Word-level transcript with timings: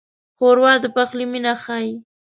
ښوروا 0.37 0.73
د 0.83 0.85
پخلي 0.95 1.25
مینه 1.31 1.53
ښيي. 1.63 1.91